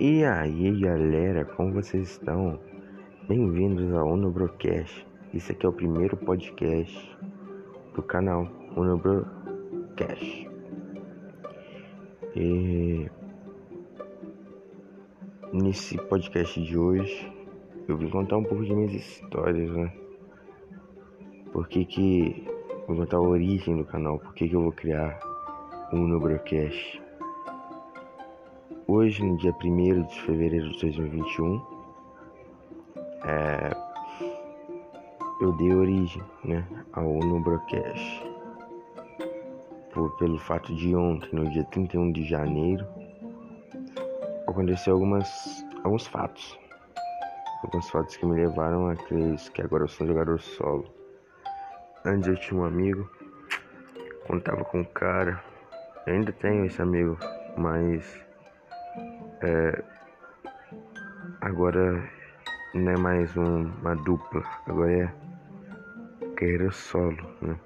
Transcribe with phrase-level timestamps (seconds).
[0.00, 2.60] E aí galera, como vocês estão?
[3.26, 5.04] Bem-vindos ao Unobrocast.
[5.34, 7.18] Esse aqui é o primeiro podcast
[7.96, 8.46] do canal
[8.76, 10.48] Unobrocast.
[12.36, 13.10] E
[15.52, 17.32] nesse podcast de hoje
[17.88, 19.92] eu vim contar um pouco de minhas histórias, né?
[21.52, 22.46] Por que que
[22.86, 25.18] vou contar a origem do canal, por que que eu vou criar
[25.92, 27.07] o Unobrocast.
[28.90, 31.62] Hoje, no dia 1 de fevereiro de 2021,
[33.22, 33.70] é,
[35.42, 38.24] eu dei origem né, ao Nubrocast.
[39.92, 42.86] Por, pelo fato de ontem, no dia 31 de janeiro,
[44.48, 46.58] aconteceu algumas, alguns fatos.
[47.64, 50.86] Alguns fatos que me levaram a crer que agora eu sou um jogador solo.
[52.06, 53.06] Antes eu tinha um amigo,
[54.26, 55.44] contava com um cara,
[56.06, 57.18] eu ainda tenho esse amigo,
[57.54, 58.26] mas
[59.42, 59.84] é,
[61.40, 62.10] agora
[62.74, 65.14] não é mais um, uma dupla, agora é
[66.36, 67.58] carreira solo, né?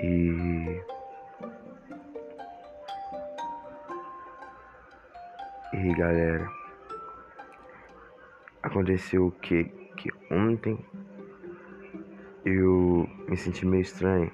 [0.00, 0.80] E
[5.72, 6.50] e galera,
[8.62, 9.64] aconteceu o que
[9.96, 10.78] que ontem
[12.44, 14.30] eu me senti meio estranho.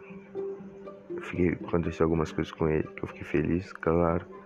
[1.22, 4.41] Fiquei, aconteceu algumas coisas com ele que eu fiquei feliz, claro.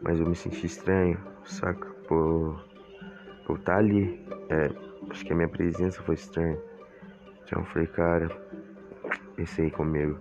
[0.00, 1.86] Mas eu me senti estranho, saca?
[2.06, 2.62] Por,
[3.46, 4.26] por estar tá ali.
[4.48, 4.70] É,
[5.10, 6.58] acho que a minha presença foi estranha.
[7.44, 8.28] Então eu falei, cara,
[9.36, 10.18] pensei comigo.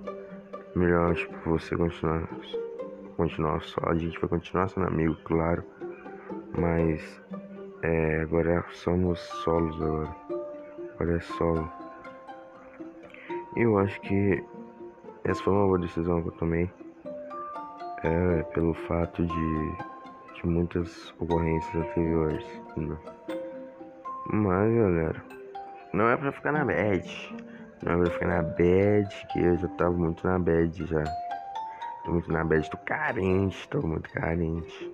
[0.75, 2.27] Melhor, tipo, você continuar,
[3.17, 3.81] continuar só.
[3.85, 5.63] A gente vai continuar sendo amigo, claro.
[6.57, 7.21] Mas
[7.81, 10.15] é, agora somos solos agora.
[10.95, 11.71] Agora é solo.
[13.55, 14.43] Eu acho que
[15.23, 16.69] essa foi uma boa decisão que eu tomei
[18.03, 19.77] é pelo fato de,
[20.35, 22.45] de muitas ocorrências anteriores.
[22.75, 22.97] Né?
[24.27, 25.23] Mas galera,
[25.93, 27.35] não é pra ficar na bad.
[27.81, 31.03] Não é pra ficar na bad, que eu já tava muito na bad já.
[32.03, 34.93] Tô muito na bad, tô carente, tô muito carente.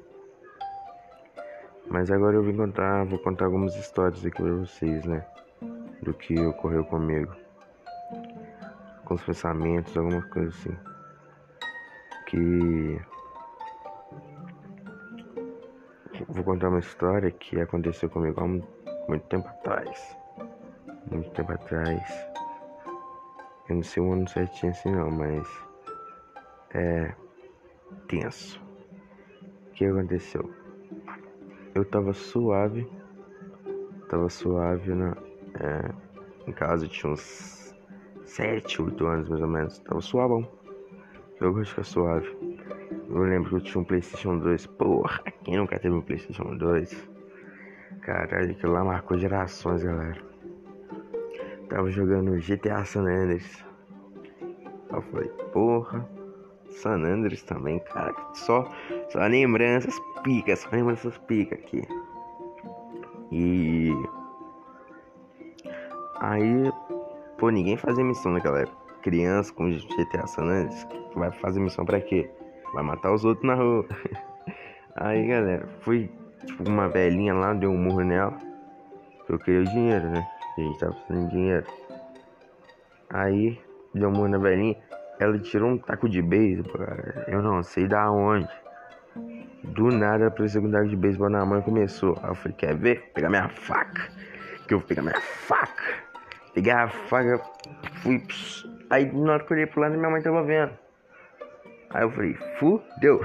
[1.89, 5.25] Mas agora eu vim contar, vou contar algumas histórias aqui pra vocês, né?
[6.03, 7.35] Do que ocorreu comigo.
[9.05, 10.88] Com os pensamentos, alguma coisa assim
[12.29, 13.01] que
[16.28, 20.16] vou contar uma história que aconteceu comigo há muito tempo atrás.
[21.09, 22.29] Muito tempo atrás.
[23.67, 25.47] Eu não sei o ano certinho assim não, mas
[26.72, 27.13] é
[28.07, 28.61] tenso.
[29.67, 30.53] O que aconteceu?
[31.73, 32.88] Eu tava suave,
[34.07, 35.17] tava suave na,
[35.59, 35.91] é,
[36.47, 37.75] em casa, tinha uns
[38.25, 40.59] 7, 8 anos mais ou menos, tava suavão.
[41.39, 42.38] Eu gosto de ficar suave.
[43.09, 44.67] Eu lembro que eu tinha um Playstation 2.
[44.67, 47.09] Porra, quem nunca teve um Playstation 2?
[48.01, 50.22] Caralho, aquilo lá marcou gerações, galera.
[51.69, 53.63] Tava jogando GTA San Andreas.
[54.91, 56.05] Eu falei, porra,
[56.72, 58.13] San Andreas também, cara.
[58.33, 58.69] Só,
[59.07, 61.88] só lembranças picas, só lembranças picas aqui.
[63.31, 63.94] E.
[66.19, 66.69] Aí,
[67.38, 71.99] pô, ninguém fazia missão naquela época criança com GTA San Andreas, vai fazer missão pra
[71.99, 72.29] quê?
[72.73, 73.85] Vai matar os outros na rua.
[74.95, 76.09] Aí, galera, fui
[76.45, 78.37] tipo uma velhinha lá, deu um murro nela.
[79.27, 80.27] Eu queria o dinheiro, né?
[80.57, 81.65] A gente tava precisando de dinheiro.
[83.09, 83.59] Aí,
[83.93, 84.75] deu um murro na velhinha.
[85.19, 87.25] Ela tirou um taco de beisebol, cara.
[87.27, 88.49] Eu não sei da onde.
[89.63, 92.17] Do nada, apareceu um taco de beisebol na mão e começou.
[92.23, 93.11] Aí eu falei, quer ver?
[93.13, 94.09] Pegar minha faca.
[94.67, 95.83] Que eu vou pegar minha faca.
[96.53, 97.41] Peguei a faca,
[98.01, 98.23] fui.
[98.89, 100.72] Aí na hora que eu olhei pro lado, minha mãe tava vendo.
[101.91, 103.22] Aí eu falei, fudeu.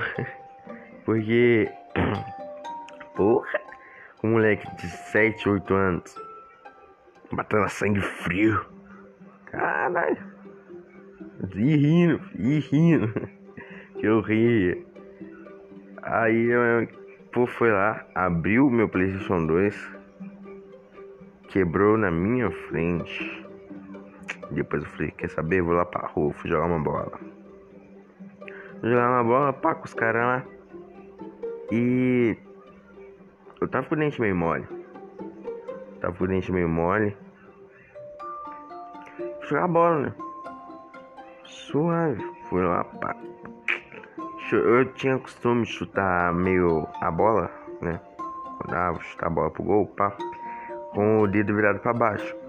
[1.04, 1.70] Porque.
[3.14, 3.60] Porra!
[4.22, 6.16] Um moleque de 7, 8 anos.
[7.30, 8.64] Matando a sangue frio.
[9.47, 10.34] Caralho.
[11.54, 13.12] E rindo, e rindo.
[14.00, 14.78] que eu ria.
[16.03, 16.89] Aí eu
[17.33, 19.94] pô, foi lá, abriu meu Playstation 2
[21.54, 23.43] quebrou na minha frente.
[24.50, 25.62] Depois eu falei, quer saber?
[25.62, 27.12] Vou lá pra rua, fui jogar uma bola.
[28.82, 30.44] Jogar uma bola, pá, com os caras lá.
[31.70, 32.36] E
[33.60, 34.66] eu tava com o dente meio mole.
[36.00, 37.16] Tava com o dente meio mole.
[39.41, 40.14] Fui jogar bola, né?
[41.44, 42.22] Suave.
[42.48, 43.16] Fui lá, pá.
[44.52, 47.50] Eu tinha costume de chutar meio a bola,
[47.80, 48.00] né?
[48.58, 50.16] Quando chutar a bola pro gol, pá
[50.94, 52.43] com o dedo virado para baixo.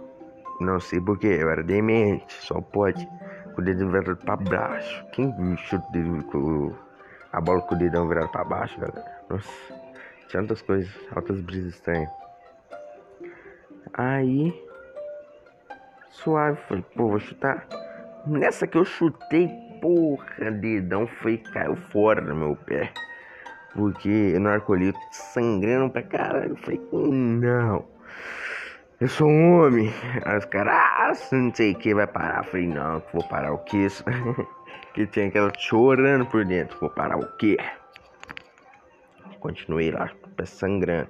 [0.60, 3.07] Não sei porquê, eu era demente, só pode.
[3.54, 5.06] Com o dedo virado para baixo.
[5.12, 5.86] Quem chuta
[6.31, 6.74] com
[7.31, 9.22] a bola com o dedão virado para baixo, galera?
[9.30, 9.50] Nossa,
[10.28, 12.10] tinha outras coisas, altas brisas estranhas.
[13.94, 14.54] Aí,
[16.12, 17.68] suave, falei, pô, vou chutar.
[18.25, 19.50] Nessa que eu chutei,
[19.81, 22.92] porra, dedão foi caiu fora do meu pé.
[23.74, 26.56] Porque no arcolito sangrando pra caralho.
[26.57, 27.86] Falei, não.
[29.01, 29.92] Eu sou um homem.
[30.24, 32.45] Aí os caras, ah, não sei o que vai parar.
[32.45, 33.88] Falei, não, vou parar o que?
[34.94, 36.80] que tinha aquela chorando por dentro.
[36.80, 37.57] Vou parar o quê?
[39.42, 41.09] Continuei lá, pé sangrando.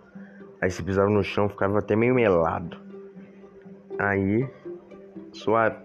[0.59, 2.75] Aí se pisava no chão, ficava até meio melado.
[3.99, 4.49] Aí,
[5.31, 5.77] suave.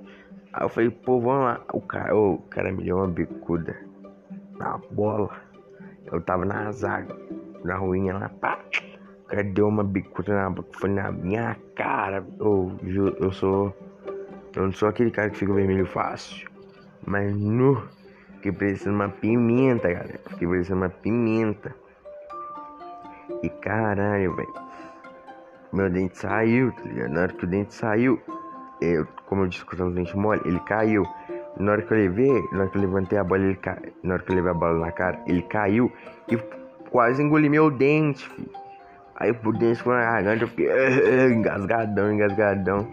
[0.55, 1.61] Aí eu falei, pô, vamos lá.
[1.70, 3.76] O cara, o cara me deu uma bicuda
[4.58, 5.31] na bola.
[6.11, 7.14] Eu tava na zaga,
[7.62, 8.58] na ruinha lá, pá.
[9.31, 12.27] O cara deu uma bicuda na foi na minha cara.
[12.41, 12.77] Eu,
[13.21, 13.73] eu, sou.
[14.56, 16.50] Eu não sou aquele cara que fica vermelho fácil.
[17.06, 17.81] Mas no.
[18.35, 20.21] Fiquei parecendo uma pimenta, galera.
[20.31, 21.73] Fiquei parecendo uma pimenta.
[23.41, 24.53] E caralho, velho.
[25.73, 27.12] Meu dente saiu, tá ligado?
[27.12, 28.21] Na hora que o dente saiu,
[28.81, 31.05] eu, como eu disse que eu tava dente mole, ele caiu.
[31.56, 33.93] Na hora que eu levei, na hora que eu levantei a bola, ele caiu.
[34.03, 35.93] Na hora que eu levei a bola na cara, ele caiu
[36.26, 36.37] e
[36.91, 38.60] quase engoli meu dente, filho.
[39.21, 40.67] Aí o dente foi na garganta, eu fiquei
[41.31, 42.91] engasgadão, engasgadão.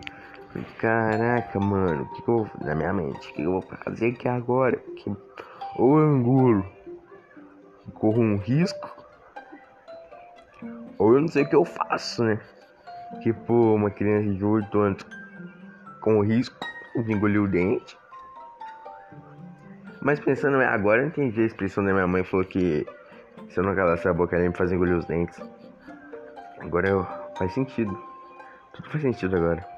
[0.78, 3.32] Caraca, mano, o que, que eu vou na minha mente?
[3.32, 4.78] O que, eu vou fazer aqui agora?
[4.98, 5.16] Que,
[5.78, 6.66] ou eu engulo,
[7.94, 8.94] corro um risco,
[10.98, 12.40] ou eu não sei o que eu faço, né?
[13.22, 15.06] Tipo, uma criança de 8 anos
[16.02, 16.58] com risco
[17.06, 17.98] de engolir o dente.
[20.02, 22.86] Mas pensando agora, eu entendi a expressão da minha mãe falou que
[23.50, 25.40] se eu não calasse a boca, ela ia me fazer engolir os dentes.
[26.59, 27.07] Agora eu,
[27.38, 27.98] faz sentido.
[28.74, 29.77] Tudo faz sentido agora.